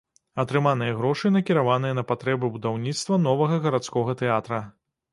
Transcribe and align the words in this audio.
Атрыманыя 0.43 0.95
грошы 1.01 1.31
накіраваныя 1.35 1.97
на 1.99 2.03
патрэбы 2.13 2.51
будаўніцтва 2.57 3.23
новага 3.31 3.63
гарадскога 3.67 4.21
тэатра. 4.25 4.69